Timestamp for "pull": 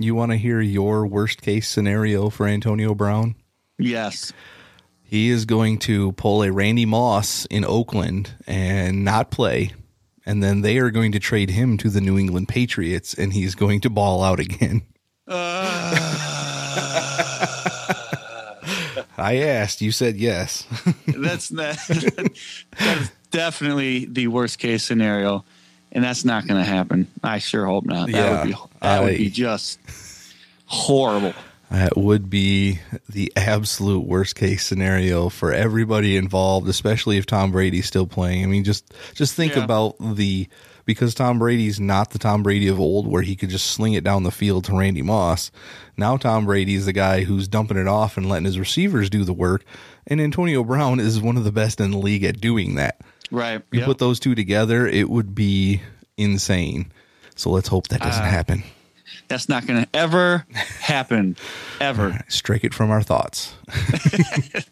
6.12-6.42